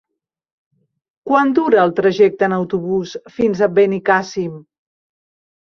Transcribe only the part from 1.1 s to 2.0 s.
Quant dura el